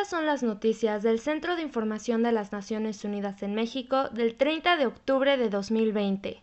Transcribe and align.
Estas 0.00 0.18
son 0.18 0.24
las 0.24 0.42
noticias 0.42 1.02
del 1.02 1.20
Centro 1.20 1.56
de 1.56 1.62
Información 1.62 2.22
de 2.22 2.32
las 2.32 2.52
Naciones 2.52 3.04
Unidas 3.04 3.42
en 3.42 3.54
México 3.54 4.08
del 4.08 4.34
30 4.34 4.78
de 4.78 4.86
octubre 4.86 5.36
de 5.36 5.50
2020. 5.50 6.42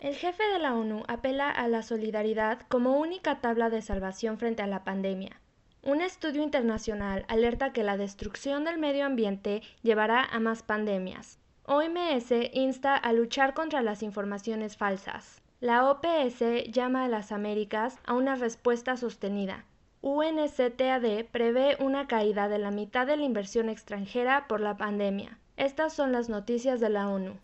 El 0.00 0.14
jefe 0.14 0.42
de 0.54 0.58
la 0.58 0.74
ONU 0.74 1.02
apela 1.06 1.50
a 1.50 1.68
la 1.68 1.82
solidaridad 1.82 2.62
como 2.68 2.98
única 2.98 3.42
tabla 3.42 3.68
de 3.68 3.82
salvación 3.82 4.38
frente 4.38 4.62
a 4.62 4.66
la 4.66 4.84
pandemia. 4.84 5.38
Un 5.82 6.00
estudio 6.00 6.42
internacional 6.42 7.26
alerta 7.28 7.74
que 7.74 7.84
la 7.84 7.98
destrucción 7.98 8.64
del 8.64 8.78
medio 8.78 9.04
ambiente 9.04 9.60
llevará 9.82 10.24
a 10.24 10.40
más 10.40 10.62
pandemias. 10.62 11.38
OMS 11.66 12.32
insta 12.54 12.96
a 12.96 13.12
luchar 13.12 13.52
contra 13.52 13.82
las 13.82 14.02
informaciones 14.02 14.78
falsas. 14.78 15.42
La 15.60 15.90
OPS 15.90 16.70
llama 16.72 17.04
a 17.04 17.08
las 17.08 17.32
Américas 17.32 17.98
a 18.06 18.14
una 18.14 18.36
respuesta 18.36 18.96
sostenida. 18.96 19.66
UNCTAD 20.02 21.26
prevé 21.30 21.76
una 21.78 22.06
caída 22.06 22.48
de 22.48 22.58
la 22.58 22.70
mitad 22.70 23.06
de 23.06 23.18
la 23.18 23.22
inversión 23.22 23.68
extranjera 23.68 24.46
por 24.48 24.62
la 24.62 24.78
pandemia. 24.78 25.38
Estas 25.58 25.92
son 25.92 26.10
las 26.10 26.30
noticias 26.30 26.80
de 26.80 26.88
la 26.88 27.10
ONU. 27.10 27.36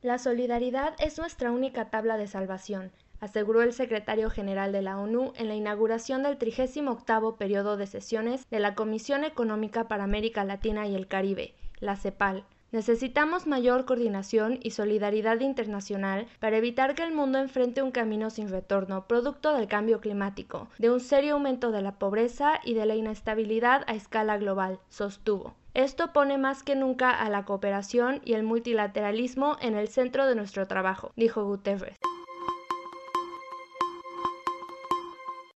La 0.00 0.16
solidaridad 0.16 0.94
es 0.98 1.18
nuestra 1.18 1.52
única 1.52 1.90
tabla 1.90 2.16
de 2.16 2.28
salvación, 2.28 2.92
aseguró 3.20 3.60
el 3.60 3.74
secretario 3.74 4.30
general 4.30 4.72
de 4.72 4.80
la 4.80 4.98
ONU 4.98 5.34
en 5.36 5.48
la 5.48 5.54
inauguración 5.54 6.22
del 6.22 6.38
38 6.38 7.36
periodo 7.38 7.76
de 7.76 7.86
sesiones 7.86 8.48
de 8.48 8.58
la 8.58 8.74
Comisión 8.74 9.24
Económica 9.24 9.86
para 9.86 10.04
América 10.04 10.44
Latina 10.44 10.86
y 10.86 10.94
el 10.94 11.08
Caribe, 11.08 11.54
la 11.78 11.96
CEPAL. 11.96 12.46
Necesitamos 12.74 13.46
mayor 13.46 13.84
coordinación 13.84 14.58
y 14.60 14.72
solidaridad 14.72 15.38
internacional 15.38 16.26
para 16.40 16.56
evitar 16.56 16.96
que 16.96 17.04
el 17.04 17.12
mundo 17.12 17.38
enfrente 17.38 17.82
un 17.82 17.92
camino 17.92 18.30
sin 18.30 18.48
retorno 18.48 19.06
producto 19.06 19.54
del 19.54 19.68
cambio 19.68 20.00
climático, 20.00 20.66
de 20.78 20.90
un 20.90 20.98
serio 20.98 21.34
aumento 21.34 21.70
de 21.70 21.82
la 21.82 22.00
pobreza 22.00 22.54
y 22.64 22.74
de 22.74 22.84
la 22.84 22.96
inestabilidad 22.96 23.84
a 23.86 23.94
escala 23.94 24.38
global, 24.38 24.80
sostuvo. 24.88 25.54
Esto 25.72 26.12
pone 26.12 26.36
más 26.36 26.64
que 26.64 26.74
nunca 26.74 27.10
a 27.10 27.30
la 27.30 27.44
cooperación 27.44 28.20
y 28.24 28.32
el 28.32 28.42
multilateralismo 28.42 29.56
en 29.60 29.76
el 29.76 29.86
centro 29.86 30.26
de 30.26 30.34
nuestro 30.34 30.66
trabajo, 30.66 31.12
dijo 31.14 31.44
Guterres. 31.44 31.96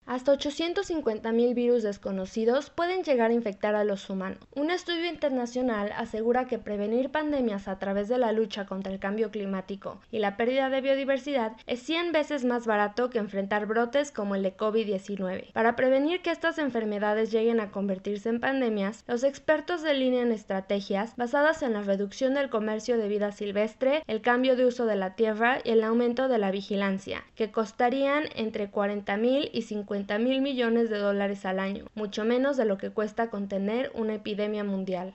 Hasta 0.06 0.34
850.000 0.34 1.54
virus 1.54 1.82
desconocidos 1.82 2.68
pueden 2.68 3.04
llegar 3.04 3.30
a 3.30 3.34
infectar 3.34 3.74
a 3.74 3.84
los 3.84 4.10
humanos. 4.10 4.38
Un 4.54 4.70
estudio 4.70 5.06
internacional 5.06 5.92
asegura 5.96 6.46
que 6.46 6.58
prevenir 6.58 7.08
pandemias 7.08 7.68
a 7.68 7.78
través 7.78 8.08
de 8.08 8.18
la 8.18 8.32
lucha 8.32 8.66
contra 8.66 8.92
el 8.92 8.98
cambio 8.98 9.30
climático 9.30 10.02
y 10.10 10.18
la 10.18 10.36
pérdida 10.36 10.68
de 10.68 10.82
biodiversidad 10.82 11.52
es 11.66 11.80
100 11.80 12.12
veces 12.12 12.44
más 12.44 12.66
barato 12.66 13.08
que 13.08 13.18
enfrentar 13.18 13.64
brotes 13.64 14.10
como 14.10 14.34
el 14.34 14.42
de 14.42 14.54
COVID-19. 14.54 15.52
Para 15.54 15.74
prevenir 15.74 16.20
que 16.20 16.30
estas 16.30 16.58
enfermedades 16.58 17.32
lleguen 17.32 17.58
a 17.60 17.70
convertirse 17.70 18.28
en 18.28 18.40
pandemias, 18.40 19.04
los 19.08 19.24
expertos 19.24 19.82
delinean 19.82 20.32
estrategias 20.32 21.16
basadas 21.16 21.62
en 21.62 21.72
la 21.72 21.80
reducción 21.80 22.34
del 22.34 22.50
comercio 22.50 22.98
de 22.98 23.08
vida 23.08 23.32
silvestre, 23.32 24.02
el 24.06 24.20
cambio 24.20 24.54
de 24.54 24.66
uso 24.66 24.84
de 24.84 24.96
la 24.96 25.14
tierra 25.14 25.60
y 25.64 25.70
el 25.70 25.82
aumento 25.82 26.28
de 26.28 26.36
la 26.36 26.50
vigilancia, 26.50 27.24
que 27.36 27.50
costarían 27.50 28.24
entre 28.34 28.70
40.000 28.70 29.48
y 29.50 29.62
50 29.62 29.93
mil 30.18 30.42
millones 30.42 30.90
de 30.90 30.98
dólares 30.98 31.46
al 31.46 31.58
año, 31.58 31.86
mucho 31.94 32.24
menos 32.24 32.56
de 32.56 32.64
lo 32.64 32.78
que 32.78 32.90
cuesta 32.90 33.30
contener 33.30 33.90
una 33.94 34.14
epidemia 34.14 34.64
mundial. 34.64 35.14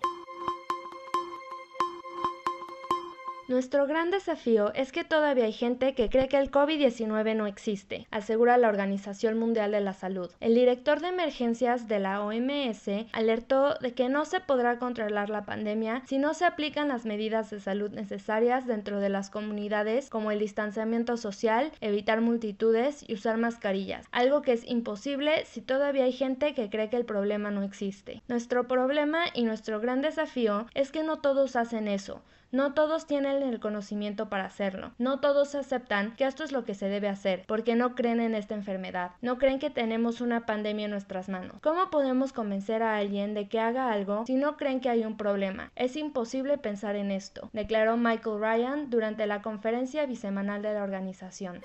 Nuestro 3.50 3.88
gran 3.88 4.12
desafío 4.12 4.72
es 4.76 4.92
que 4.92 5.04
todavía 5.04 5.46
hay 5.46 5.54
gente 5.54 5.96
que 5.96 6.08
cree 6.08 6.28
que 6.28 6.38
el 6.38 6.52
COVID-19 6.52 7.36
no 7.36 7.48
existe, 7.48 8.06
asegura 8.12 8.60
la 8.60 8.68
Organización 8.68 9.40
Mundial 9.40 9.72
de 9.72 9.82
la 9.82 9.94
Salud. 9.94 10.30
El 10.40 10.54
director 10.54 11.00
de 11.00 11.08
emergencias 11.08 11.88
de 11.88 11.98
la 11.98 12.22
OMS 12.22 13.08
alertó 13.12 13.74
de 13.80 13.96
que 13.96 14.08
no 14.08 14.26
se 14.26 14.40
podrá 14.40 14.78
controlar 14.78 15.32
la 15.32 15.46
pandemia 15.46 16.04
si 16.06 16.20
no 16.20 16.36
se 16.36 16.46
aplican 16.46 16.90
las 16.90 17.06
medidas 17.06 17.50
de 17.50 17.60
salud 17.60 17.90
necesarias 17.90 18.68
dentro 18.68 19.00
de 19.00 19.10
las 19.10 19.32
comunidades 19.32 20.12
como 20.12 20.30
el 20.30 20.38
distanciamiento 20.38 21.18
social, 21.18 21.72
evitar 21.82 22.22
multitudes 22.22 23.04
y 23.10 23.16
usar 23.16 23.38
mascarillas, 23.38 24.06
algo 24.12 24.44
que 24.44 24.54
es 24.54 24.64
imposible 24.64 25.44
si 25.46 25.62
todavía 25.62 26.04
hay 26.04 26.14
gente 26.14 26.54
que 26.54 26.70
cree 26.70 26.92
que 26.92 26.98
el 26.98 27.06
problema 27.06 27.50
no 27.50 27.64
existe. 27.64 28.22
Nuestro 28.28 28.68
problema 28.68 29.24
y 29.34 29.42
nuestro 29.42 29.80
gran 29.80 30.04
desafío 30.04 30.68
es 30.76 30.92
que 30.92 31.02
no 31.02 31.18
todos 31.18 31.56
hacen 31.56 31.88
eso. 31.88 32.22
No 32.52 32.74
todos 32.74 33.06
tienen 33.06 33.44
el 33.44 33.60
conocimiento 33.60 34.28
para 34.28 34.46
hacerlo. 34.46 34.92
No 34.98 35.20
todos 35.20 35.54
aceptan 35.54 36.16
que 36.16 36.26
esto 36.26 36.44
es 36.44 36.52
lo 36.52 36.66
que 36.66 36.74
se 36.74 36.90
debe 36.90 37.08
hacer, 37.08 37.44
porque 37.48 37.76
no 37.76 37.94
creen 37.94 38.20
en 38.20 38.34
esta 38.34 38.56
enfermedad. 38.56 39.12
No 39.22 39.38
creen 39.38 39.60
que 39.60 39.70
tenemos 39.70 40.20
una 40.20 40.46
pandemia 40.46 40.86
en 40.86 40.92
nuestras 40.92 41.30
manos. 41.30 41.58
¿Cómo 41.62 41.90
podemos 41.92 42.34
convencer 42.34 42.82
a 42.82 42.98
alguien 42.98 43.34
de 43.34 43.48
que 43.48 43.60
haga 43.60 43.92
algo 43.92 44.26
si 44.26 44.36
no 44.36 44.58
creen 44.58 44.80
que 44.80 44.90
hay 44.90 45.06
un 45.06 45.18
problema? 45.18 45.72
Es 45.76 45.96
imposible 45.96 46.58
pensar 46.58 46.96
en 46.96 47.12
esto, 47.12 47.50
declaró 47.54 47.98
Michael 47.98 48.40
Ryan 48.40 48.90
durante 48.90 49.28
la 49.28 49.42
conferencia 49.42 50.06
bisemanal 50.06 50.62
de 50.62 50.74
la 50.74 50.84
organización. 50.84 51.62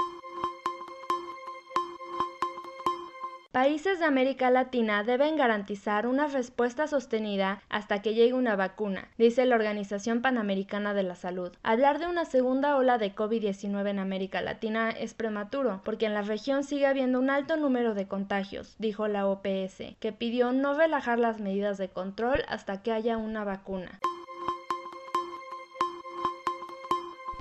Países 3.55 4.01
de 4.01 4.05
América 4.05 4.51
Latina 4.51 5.05
deben 5.05 5.37
garantizar 5.37 6.09
una 6.09 6.27
respuesta 6.27 6.89
sostenida 6.89 7.63
hasta 7.69 8.03
que 8.03 8.13
llegue 8.13 8.33
una 8.33 8.57
vacuna, 8.57 9.07
dice 9.17 9.47
la 9.47 9.55
Organización 9.55 10.23
Panamericana 10.23 10.93
de 10.93 11.05
la 11.05 11.15
Salud. 11.15 11.53
Hablar 11.63 12.01
de 12.01 12.09
una 12.09 12.25
segunda 12.25 12.77
ola 12.77 12.99
de 12.99 13.15
COVID-19 13.15 13.91
en 13.91 14.01
América 14.01 14.43
Latina 14.43 14.91
es 14.91 15.15
prematuro, 15.15 15.83
porque 15.85 16.07
en 16.07 16.15
la 16.15 16.23
región 16.23 16.65
sigue 16.65 16.89
habiendo 16.89 17.21
un 17.21 17.31
alto 17.31 17.57
número 17.57 17.95
de 17.95 18.09
contagios, 18.09 18.75
dijo 18.81 19.07
la 19.07 19.29
OPS, 19.29 19.95
que 20.01 20.13
pidió 20.13 20.51
no 20.51 20.75
relajar 20.75 21.21
las 21.21 21.39
medidas 21.39 21.79
de 21.79 21.91
control 21.91 22.43
hasta 22.49 22.83
que 22.83 22.91
haya 22.91 23.19
una 23.19 23.45
vacuna. 23.45 24.01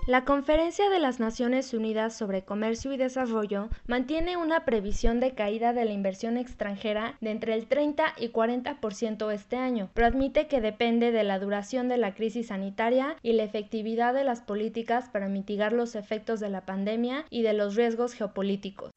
La 0.06 0.25
Conferencia 0.25 0.90
de 0.90 1.00
las 1.00 1.22
Naciones 1.22 1.74
Unidas 1.74 2.14
sobre 2.14 2.44
Comercio 2.44 2.91
y 2.91 2.97
Desarrollo 2.97 3.69
mantiene 3.88 4.36
una 4.36 4.66
previsión 4.66 5.22
de 5.22 5.34
caída 5.34 5.72
de 5.72 5.86
la 5.86 5.94
inversión 5.94 6.36
extranjera 6.36 7.16
de 7.22 7.31
entre 7.31 7.53
el 7.53 7.68
30 7.68 8.16
y 8.18 8.28
40% 8.28 9.31
este 9.31 9.56
año, 9.56 9.90
pero 9.94 10.08
admite 10.08 10.47
que 10.47 10.59
depende 10.59 11.13
de 11.13 11.24
la 11.24 11.40
duración 11.40 11.88
de 11.88 11.96
la 11.96 12.13
crisis 12.16 12.47
sanitaria 12.47 13.16
y 13.22 13.31
la 13.31 13.44
efectividad 13.44 14.13
de 14.13 14.25
las 14.25 14.42
políticas 14.42 15.08
para 15.08 15.30
mitigar 15.30 15.72
los 15.72 15.96
efectos 15.96 16.42
de 16.42 16.50
la 16.50 16.66
pandemia 16.66 17.24
y 17.30 17.44
de 17.44 17.53
los 17.53 17.78
riesgos 17.78 18.13
geopolíticos. 18.13 18.92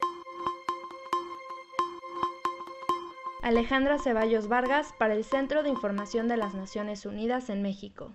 Alejandra 3.43 4.01
Ceballos 4.01 4.49
Vargas 4.49 4.93
para 4.99 5.15
el 5.15 5.23
Centro 5.23 5.63
de 5.63 5.69
Información 5.69 6.27
de 6.27 6.37
las 6.37 6.55
Naciones 6.55 7.07
Unidas 7.07 7.49
en 7.49 7.63
México. 7.63 8.13